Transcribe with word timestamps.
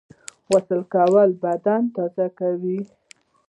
غسل 0.49 0.81
کول 0.93 1.29
بدن 1.43 1.81
تازه 1.95 2.25
کوي 2.39 2.79